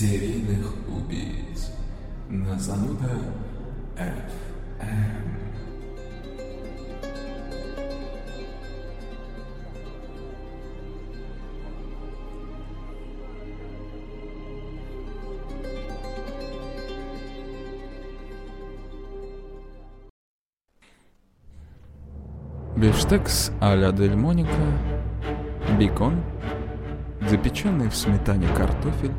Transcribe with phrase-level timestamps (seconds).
[0.00, 1.72] серийных убийц.
[2.30, 3.20] На зануда
[3.96, 4.30] FM.
[22.76, 24.50] Бифштекс а-ля Дель Моника,
[25.78, 26.22] бекон,
[27.28, 29.12] запеченный в сметане картофель,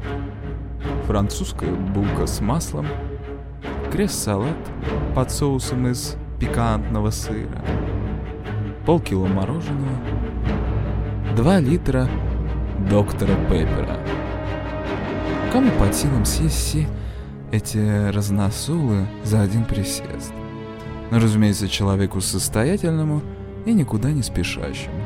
[1.07, 2.87] французская булка с маслом,
[3.91, 4.57] крест-салат
[5.15, 7.63] под соусом из пикантного сыра,
[8.85, 9.97] полкило мороженого,
[11.35, 12.07] два литра
[12.89, 13.97] доктора Пеппера.
[15.51, 16.87] Кому под силам съесть все
[17.51, 20.33] эти разносолы за один присест?
[21.11, 23.21] Ну, разумеется, человеку состоятельному–
[23.65, 25.00] и никуда не спешащему.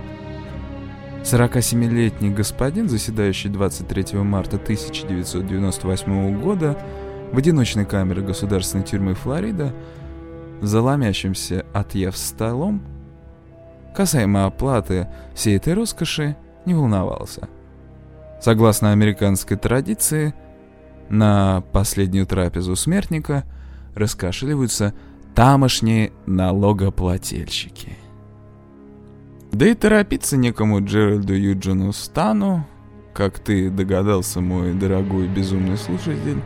[1.25, 6.77] 47-летний господин, заседающий 23 марта 1998 года
[7.31, 9.73] в одиночной камере государственной тюрьмы Флорида,
[10.61, 12.83] заломящимся отъев столом,
[13.95, 16.37] касаемо оплаты всей этой роскоши,
[16.67, 17.49] не волновался.
[18.39, 20.35] Согласно американской традиции,
[21.09, 23.45] на последнюю трапезу смертника
[23.95, 24.93] раскашливаются
[25.33, 27.97] тамошние налогоплательщики–
[29.57, 32.67] да и торопиться некому Джеральду Юджину Стану,
[33.13, 36.41] как ты догадался, мой дорогой безумный слушатель,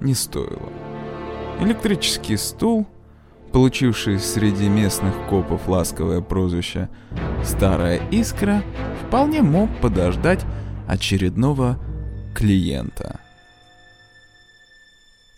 [0.00, 0.72] не стоило.
[1.60, 2.86] Электрический стул,
[3.52, 6.88] получивший среди местных копов ласковое прозвище
[7.44, 8.62] «Старая искра»,
[9.06, 10.40] вполне мог подождать
[10.88, 11.78] очередного
[12.34, 13.20] клиента.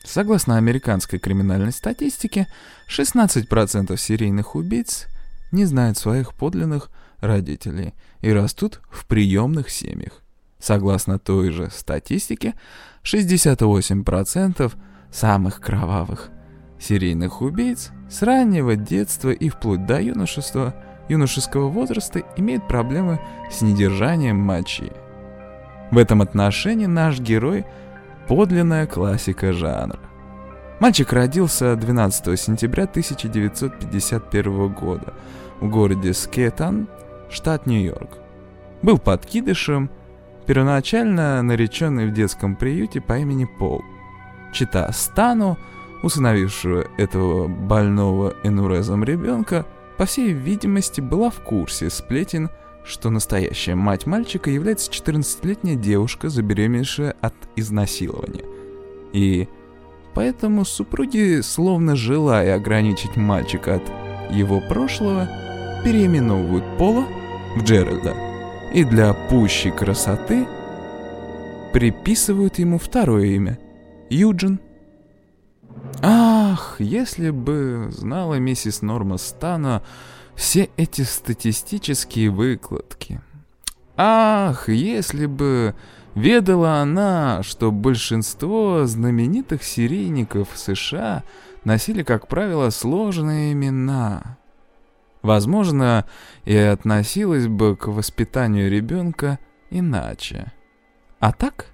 [0.05, 2.47] Согласно американской криминальной статистике,
[2.89, 5.09] 16% серийных убийц
[5.57, 10.23] не знают своих подлинных родителей и растут в приемных семьях.
[10.61, 12.55] Согласно той же статистике,
[13.03, 14.73] 68%
[15.11, 16.31] самых кровавых
[16.79, 20.75] серийных убийц с раннего детства и вплоть до юношества,
[21.09, 23.21] юношеского возраста имеют проблемы
[23.51, 24.93] с недержанием мочи.
[25.91, 27.65] В этом отношении наш герой–
[28.29, 30.01] подлинная классика жанра.
[30.81, 35.15] Мальчик родился 12 сентября 1951 года
[35.61, 36.89] в городе Скетан,
[37.31, 38.19] штат Нью-Йорк.
[38.83, 39.91] Был подкидышем,
[40.47, 43.83] первоначально нареченный в детском приюте по имени Пол.
[44.53, 45.59] Чита Стану,
[46.03, 49.67] усыновившего этого больного энурезом ребенка,
[49.99, 52.51] по всей видимости, была в курсе сплетен,
[52.85, 58.45] что настоящая мать мальчика является 14-летняя девушка, забеременевшая от изнасилования.
[59.13, 59.49] И
[60.17, 63.83] Поэтому супруги, словно желая ограничить мальчика от
[64.31, 65.29] его прошлого,
[65.85, 67.07] переименовывают Пола
[67.57, 68.15] в Джеральда
[68.73, 70.47] и для пущей красоты
[71.73, 73.59] приписывают ему второе имя—
[74.11, 74.61] Юджин.
[76.03, 79.83] Ах, если бы знала миссис Норма Стана
[80.35, 83.21] все эти статистические выкладки.
[83.97, 85.75] Ах, если бы
[86.17, 91.25] Ведала она, что большинство знаменитых серийников США
[91.67, 94.39] носили, как правило, сложные имена.
[95.23, 96.07] Возможно,
[96.45, 99.41] и относилась бы к воспитанию ребенка
[99.71, 100.53] иначе.
[101.19, 101.67] А так,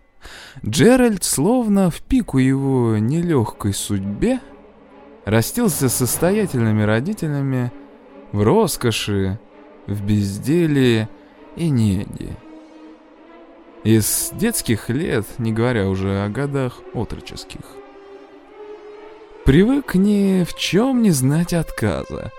[0.64, 4.40] Джеральд, словно в пику его нелегкой судьбе,
[5.26, 7.70] растился состоятельными родителями
[8.32, 9.38] в роскоши,
[9.86, 11.06] в безделии
[11.54, 12.34] и неде.
[13.84, 17.81] Из детских лет, не говоря уже о годах отроческих.
[19.44, 22.30] Привык ни в чем не знать отказа.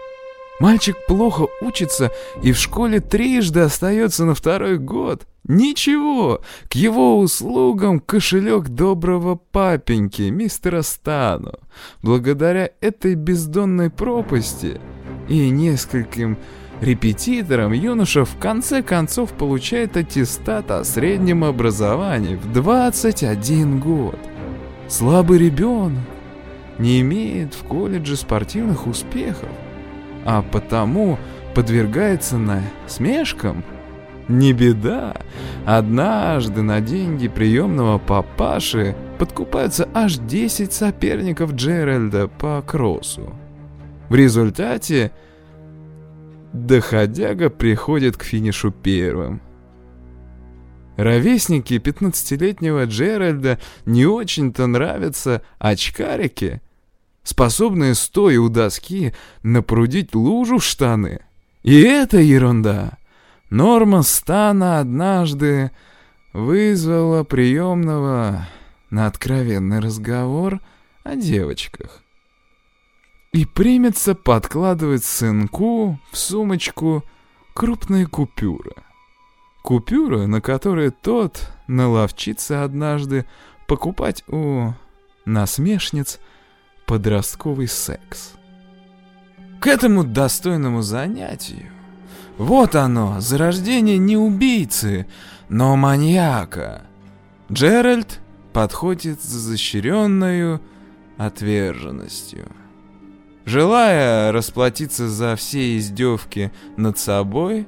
[0.62, 2.12] Мальчик плохо учится
[2.42, 5.28] и в школе трижды остается на второй год.
[5.46, 11.56] Ничего, к его услугам кошелек доброго папеньки, мистера Стану.
[12.02, 14.80] Благодаря этой бездонной пропасти
[15.28, 16.38] и нескольким
[16.80, 24.20] Репетитором юноша в конце концов получает аттестат о среднем образовании в 21 год.
[24.90, 26.02] Слабый ребенок
[26.80, 29.50] не имеет в колледже спортивных успехов,
[30.26, 31.18] а потому
[31.54, 33.64] подвергается насмешкам.
[34.28, 35.18] Не беда,
[35.66, 43.34] однажды на деньги приемного папаши подкупаются аж 10 соперников Джеральда по кроссу.
[44.10, 45.12] В результате
[46.54, 49.42] доходяга приходит к финишу первым.
[50.98, 56.62] Ровесники 15-летнего Джеральда не очень-то нравятся очкарики,
[57.24, 61.22] способные стоя у доски напрудить лужу в штаны
[61.64, 62.98] И это ерунда.
[63.50, 65.72] Норма Стана однажды
[66.32, 68.48] вызвала приемного
[68.90, 70.60] на откровенный разговор
[71.04, 72.04] о девочках.
[73.32, 77.04] И примется подкладывать сынку в сумочку
[77.56, 78.74] крупные купюры.
[79.64, 83.26] Купюры, на которые тот наловчится однажды
[83.66, 84.74] покупать у
[85.26, 86.20] насмешниц
[86.86, 88.34] подростковый секс.
[89.60, 91.72] К этому достойному занятию
[92.38, 95.06] вот оно, зарождение не убийцы,
[95.50, 96.84] но маньяка.
[97.52, 98.20] Джеральд
[98.54, 100.60] подходит с защищенной
[101.18, 102.48] отверженностью.
[103.46, 107.68] Желая расплатиться за все издевки над собой,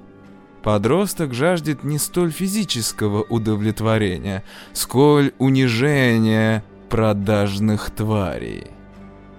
[0.66, 4.44] подросток жаждет не столь физического удовлетворения,
[4.74, 8.66] сколь унижения продажных тварей.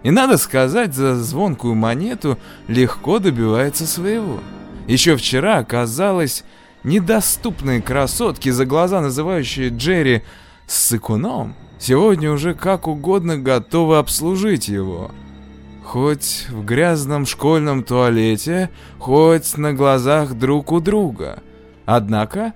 [0.05, 4.39] И надо сказать, за звонкую монету легко добивается своего.
[4.87, 6.45] Еще вчера казалось
[6.85, 10.23] недоступные красотки за глаза, называющие Джерри
[10.69, 15.11] сыкуном, сегодня уже как угодно готовы обслужить его.
[15.87, 21.45] Хоть в грязном школьном туалете, хоть на глазах друг у друга.
[21.85, 22.55] Однако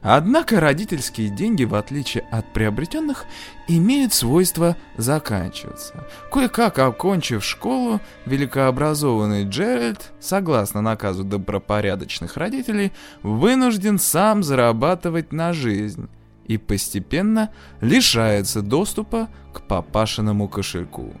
[0.00, 3.26] Однако родительские деньги, в отличие от приобретенных,
[3.68, 6.06] имеют свойство заканчиваться.
[6.32, 16.08] Кое-как окончив школу, великообразованный Джеральд, согласно наказу добропорядочных родителей, вынужден сам зарабатывать на жизнь
[16.50, 21.12] и постепенно лишается доступа к папашиному кошельку.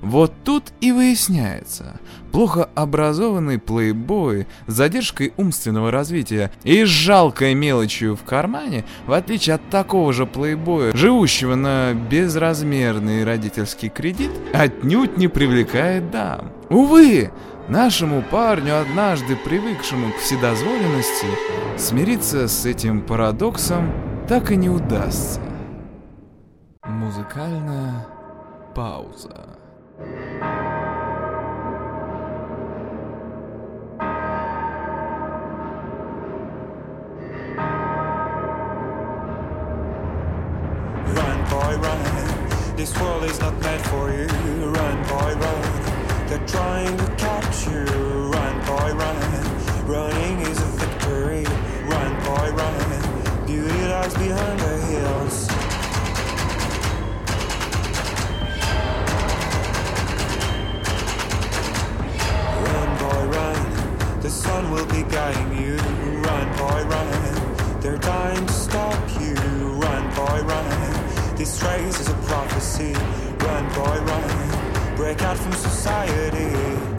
[0.00, 2.00] Вот тут и выясняется,
[2.32, 9.54] плохо образованный плейбой с задержкой умственного развития и с жалкой мелочью в кармане, в отличие
[9.54, 16.50] от такого же плейбоя, живущего на безразмерный родительский кредит, отнюдь не привлекает дам.
[16.70, 17.30] Увы,
[17.68, 21.26] нашему парню, однажды привыкшему к вседозволенности,
[21.78, 25.39] смириться с этим парадоксом так и не удастся.
[26.83, 28.05] Музыкальная
[28.75, 29.57] пауза.
[41.15, 42.01] Run, boy, run.
[42.75, 44.27] This world is not meant for you.
[44.27, 45.61] Run, boy, run.
[46.27, 47.85] They're trying to catch you.
[48.33, 49.17] Run, boy, run.
[49.87, 50.90] Running is a victory.
[54.02, 55.48] Lies behind the hills.
[62.66, 64.20] Run, boy, run.
[64.20, 65.76] The sun will be guiding you.
[66.26, 67.80] Run, boy, run.
[67.80, 69.34] They're dying to stop you.
[69.84, 71.36] Run, boy, run.
[71.36, 72.94] This race is a prophecy.
[73.46, 74.96] Run, boy, run.
[74.96, 76.91] Break out from society.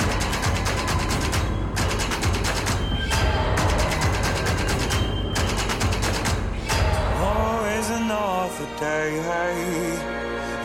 [8.83, 9.97] Hey,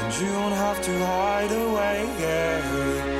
[0.02, 3.17] and you don't have to hide away.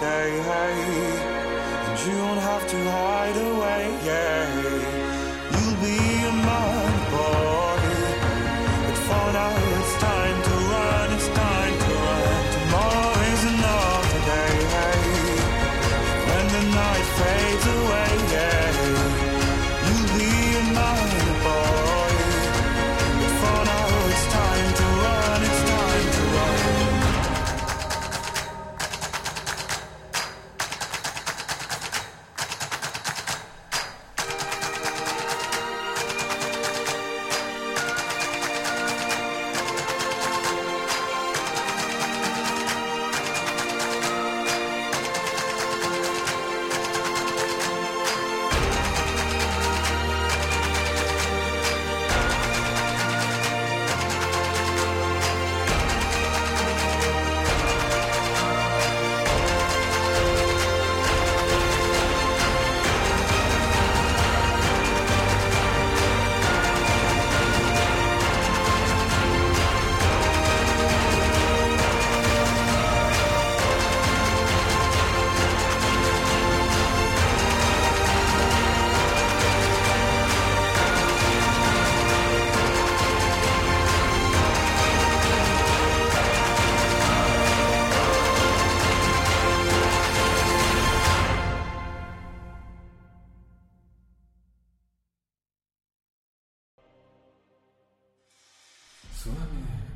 [0.00, 0.30] Day,
[1.86, 4.46] and you don't have to hide away, yeah.
[5.52, 6.11] You'll be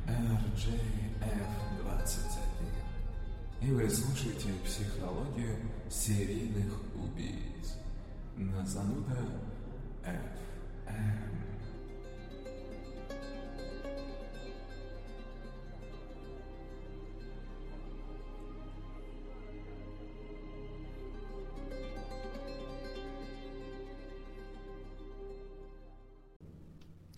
[0.07, 2.39] RJF-21.
[3.61, 5.57] И вы слушаете психологию
[5.89, 7.75] серийных убийц
[8.37, 9.17] на зануда
[10.03, 11.46] FM.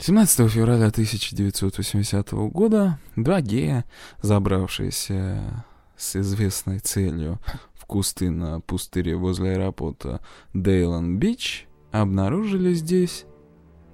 [0.01, 3.83] Семнадцатого февраля 1980 года два гея,
[4.21, 5.65] забравшиеся
[5.97, 7.37] с известной целью
[7.73, 10.21] в кусты на пустыре возле аэропорта
[10.53, 13.25] Дейлан-Бич, обнаружили здесь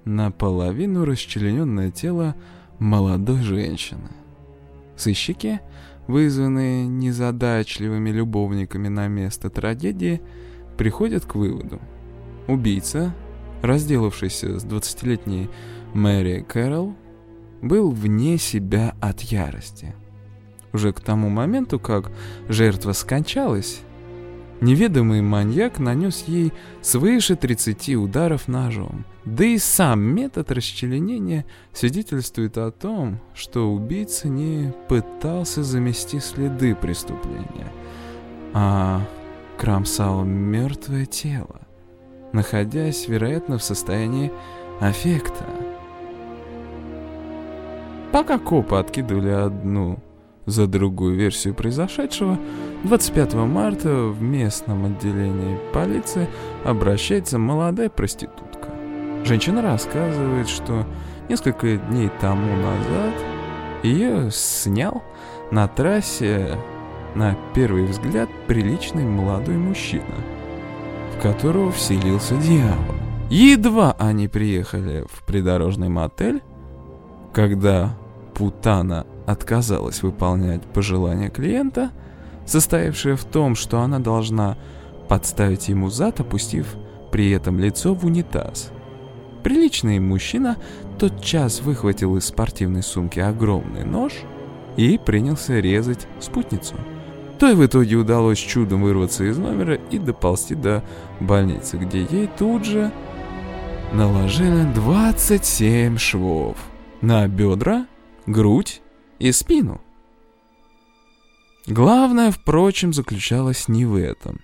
[0.04, 2.36] наполовину расчлененное тело
[2.78, 4.10] молодой женщины.
[4.96, 5.60] Сыщики,
[6.06, 10.22] вызванные незадачливыми любовниками на место трагедии,
[10.78, 11.80] приходят к выводу.
[12.46, 13.12] Убийца,
[13.62, 15.50] разделавшийся с 20-летней
[15.96, 16.94] Мэри Кэрол,
[17.62, 19.94] был вне себя от ярости.
[20.74, 22.12] Уже к тому моменту, как
[22.50, 23.80] жертва скончалась,
[24.60, 29.06] неведомый маньяк нанес ей свыше 30 ударов ножом.
[29.24, 37.72] Да и сам метод расчленения свидетельствует о том, что убийца не пытался замести следы преступления,
[38.52, 39.00] а
[39.56, 41.62] кромсал мертвое тело,
[42.34, 44.30] находясь, вероятно, в состоянии
[44.78, 45.55] аффекта.
[48.16, 49.98] Пока копы откидывали одну
[50.46, 52.38] за другую версию произошедшего,
[52.84, 56.26] 25 марта в местном отделении полиции
[56.64, 58.70] обращается молодая проститутка.
[59.22, 60.86] Женщина рассказывает, что
[61.28, 63.12] несколько дней тому назад
[63.82, 65.02] ее снял
[65.50, 66.58] на трассе
[67.14, 70.14] на первый взгляд приличный молодой мужчина,
[71.14, 72.94] в которого вселился дьявол.
[73.28, 76.40] Едва они приехали в придорожный мотель,
[77.34, 77.94] когда
[78.36, 81.90] Путана отказалась выполнять пожелания клиента,
[82.44, 84.58] состоявшее в том, что она должна
[85.08, 86.76] подставить ему зад, опустив
[87.10, 88.72] при этом лицо в унитаз.
[89.42, 90.58] Приличный мужчина
[90.98, 94.12] тотчас выхватил из спортивной сумки огромный нож
[94.76, 96.74] и принялся резать спутницу.
[97.38, 100.84] То и в итоге удалось чудом вырваться из номера и доползти до
[101.20, 102.92] больницы, где ей тут же
[103.94, 106.58] наложили 27 швов
[107.00, 107.86] на бедра,
[108.26, 108.80] грудь
[109.18, 109.80] и спину.
[111.66, 114.40] Главное, впрочем, заключалось не в этом.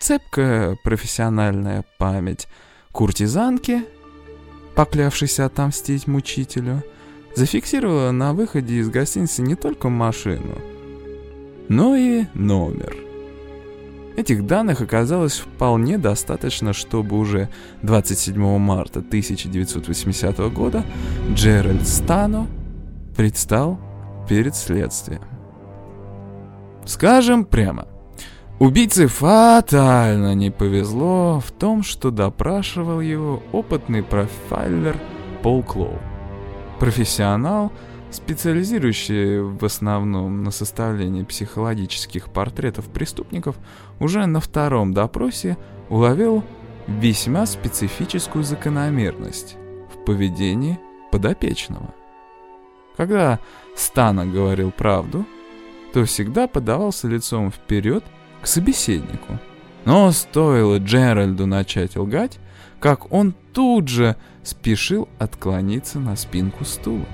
[0.00, 2.46] Цепкая профессиональная память
[2.92, 3.84] куртизанки,
[4.74, 6.82] поклявшейся отомстить мучителю,
[7.34, 10.58] зафиксировала на выходе из гостиницы не только машину,
[11.68, 12.96] но и номер.
[14.16, 17.48] Этих данных оказалось вполне достаточно, чтобы уже
[17.82, 20.84] 27 марта 1980 года
[21.34, 22.48] Джеральд Стано
[23.18, 23.80] предстал
[24.28, 25.22] перед следствием.
[26.86, 27.88] Скажем прямо,
[28.60, 34.96] убийце фатально не повезло в том, что допрашивал его опытный профайлер
[35.42, 35.98] Пол Клоу.
[36.78, 37.72] Профессионал,
[38.12, 43.56] специализирующий в основном на составлении психологических портретов преступников,
[43.98, 45.56] уже на втором допросе
[45.88, 46.44] уловил
[46.86, 49.56] весьма специфическую закономерность
[49.92, 50.78] в поведении
[51.10, 51.97] подопечного.
[52.98, 53.38] Когда
[53.76, 55.24] Стана говорил правду,
[55.94, 58.04] то всегда подавался лицом вперед
[58.42, 59.38] к собеседнику.
[59.84, 62.38] Но стоило Джеральду начать лгать,
[62.80, 67.06] как он тут же спешил отклониться на спинку стула.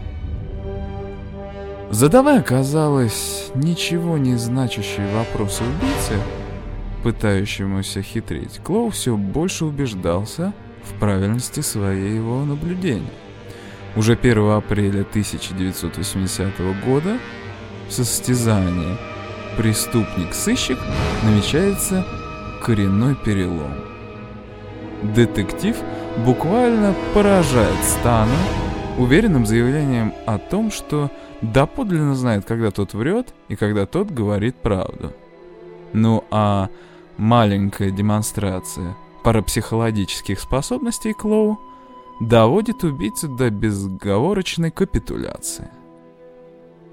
[1.90, 6.18] Задавая, казалось, ничего не значащие вопросы убийце,
[7.03, 13.24] пытающемуся хитрить, Клоу все больше убеждался в правильности своего наблюдения.
[13.97, 17.19] Уже 1 апреля 1980 года
[17.89, 18.97] в состязании
[19.57, 20.79] «Преступник-сыщик»
[21.23, 22.05] намечается
[22.61, 23.73] коренной перелом.
[25.15, 25.77] Детектив
[26.25, 28.35] буквально поражает Стана
[28.99, 35.13] уверенным заявлением о том, что доподлинно знает, когда тот врет и когда тот говорит правду.
[35.93, 36.69] Ну а
[37.17, 41.61] маленькая демонстрация парапсихологических способностей Клоу–
[42.20, 45.68] доводит убийцу до безговорочной капитуляции.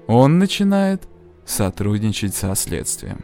[0.06, 1.08] Он начинает
[1.44, 3.20] сотрудничать со следствием.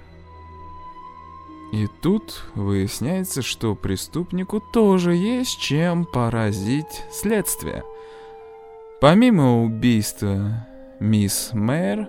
[1.72, 7.84] И тут выясняется, что преступнику тоже есть чем поразить следствие.
[9.00, 10.66] Помимо убийства
[10.98, 12.08] мисс Мэр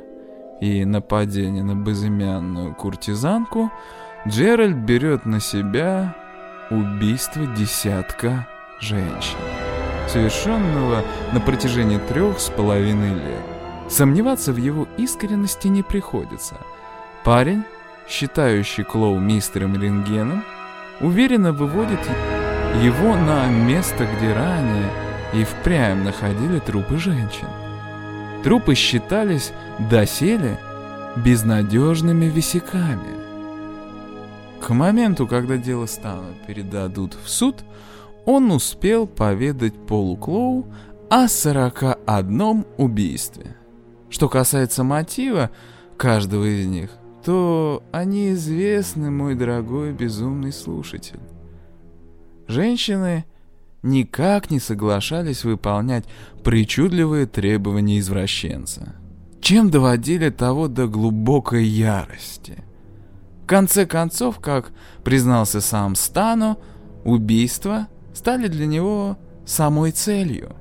[0.62, 3.70] и нападения на безымянную куртизанку,
[4.28, 6.16] Джеральд берет на себя
[6.72, 8.48] убийство десятка
[8.80, 9.69] женщин.
[10.10, 13.44] Совершенного на протяжении трех с половиной лет.
[13.90, 16.56] Сомневаться в его искренности не приходится.
[17.24, 17.64] Парень,
[18.08, 20.44] считающий Клоу мистером Рентгеном,
[21.00, 22.00] уверенно выводит
[22.84, 24.90] его на место, где ранее
[25.34, 27.48] и впрямь находили трупы женщин.
[28.44, 29.52] Трупы считались
[29.90, 30.60] доселе
[31.18, 33.20] безнадежными висяками.
[34.62, 37.64] К моменту, когда дело Стану передадут в суд,
[38.30, 40.68] он успел поведать Полу Клоу
[41.10, 43.56] о 41 убийстве.
[44.12, 45.50] Что касается мотива
[45.98, 46.92] каждого из них,
[47.26, 51.20] то они известны, мой дорогой безумный слушатель.
[52.48, 53.26] Женщины
[53.82, 56.06] никак не соглашались выполнять
[56.44, 58.94] причудливые требования извращенца,
[59.42, 62.64] чем доводили того до глубокой ярости.
[63.44, 64.72] В конце концов, как
[65.04, 66.60] признался сам Стану,
[67.04, 67.88] убийства
[68.20, 70.54] стали для него самой целью.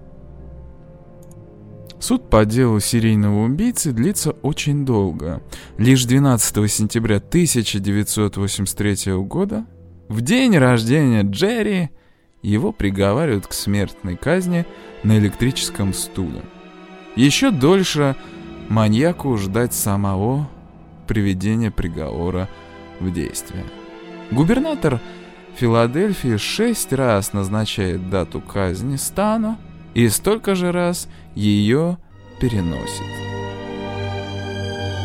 [1.99, 5.43] Суд по делу серийного убийцы длится очень долго.
[5.77, 9.67] Лишь 12 сентября 1983 года,
[10.09, 11.91] в день рождения Джерри,
[12.43, 14.65] его приговаривают к смертной казни
[15.03, 16.43] на электрическом стуле.
[17.17, 18.15] Еще дольше
[18.69, 20.49] маньяку ждать самого
[21.09, 22.49] приведения приговора
[23.01, 23.65] в действие.
[24.31, 25.01] Губернатор
[25.59, 29.59] Филадельфии шесть раз назначает дату казни Стану
[29.93, 31.99] и столько же раз ее
[32.41, 33.03] переносит.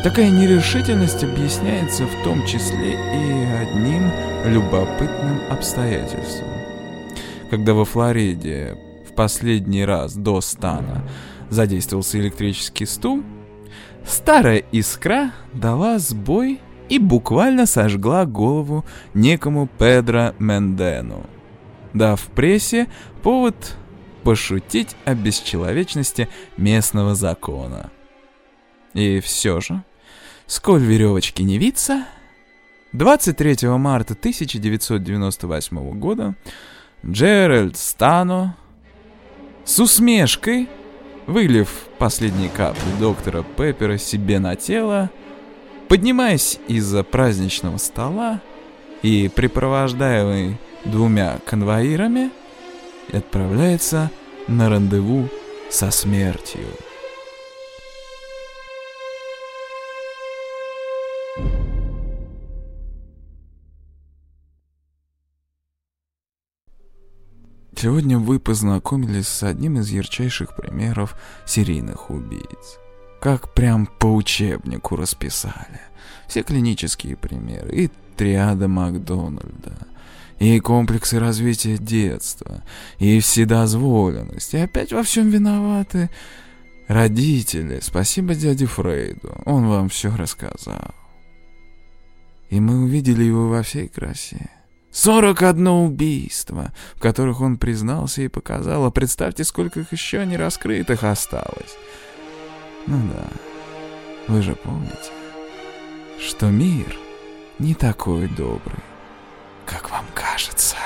[0.04, 4.12] Такая нерешительность объясняется в том числе и одним
[4.44, 6.50] любопытным обстоятельством.
[7.50, 8.78] Когда во Флориде
[9.10, 11.02] в последний раз до стана
[11.50, 13.24] задействовался электрический стул,
[14.06, 16.60] старая искра дала сбой
[16.94, 21.26] и буквально сожгла голову некому Педро Мендену,
[21.92, 22.86] дав прессе
[23.22, 23.76] повод
[24.22, 27.90] пошутить о бесчеловечности местного закона.
[28.94, 29.82] И все же,
[30.46, 32.04] сколь веревочки не виться,
[32.92, 36.36] 23 марта 1998 года
[37.04, 38.56] Джеральд Стано
[39.64, 40.68] с усмешкой,
[41.26, 45.10] вылив последние капли доктора Пеппера себе на тело,
[45.88, 48.40] поднимаясь из-за праздничного стола
[49.02, 52.30] и припровождаемый двумя конвоирами,
[53.12, 54.10] отправляется
[54.48, 55.28] на рандеву
[55.70, 56.66] со смертью.
[67.76, 72.78] Сегодня вы познакомились с одним из ярчайших примеров серийных убийц.
[73.24, 75.80] Как прям по учебнику расписали.
[76.28, 79.78] Все клинические примеры и триада Макдональда–
[80.38, 82.62] и комплексы развития детства,
[82.98, 86.10] и вседозволенность, и опять во всем виноваты
[86.88, 87.78] родители.
[87.80, 90.94] Спасибо дяде Фрейду, он вам все рассказал.
[92.50, 94.50] И мы увидели его во всей красе.
[94.90, 100.36] Сорок одно убийство, в которых он признался и показал, а представьте, сколько их еще не
[100.36, 101.74] раскрытых осталось.
[102.86, 103.26] Ну да,
[104.28, 105.10] вы же помните,
[106.18, 106.96] что мир
[107.58, 108.82] не такой добрый
[109.64, 110.76] как вам кажется.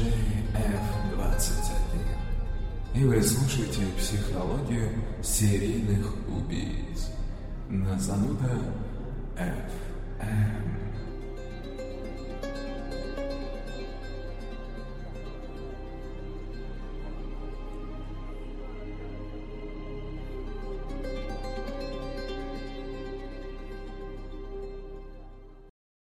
[0.00, 1.60] JF21.
[2.94, 4.88] И вы слушаете психологию
[5.22, 7.10] серийных убийц
[7.68, 8.62] на зануда
[9.36, 10.80] FM.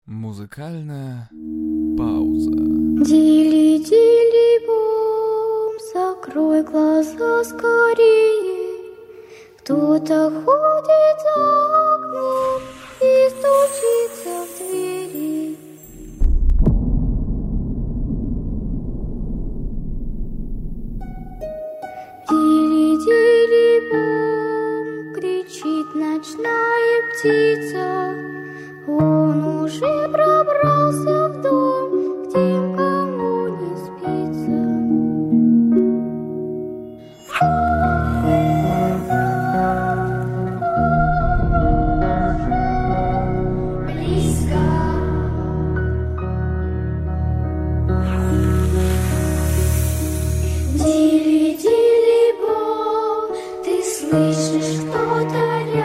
[0.07, 1.31] Музыкальная
[10.05, 10.54] Кто-то
[54.09, 55.40] слышишь, кто-то
[55.73, 55.84] рядом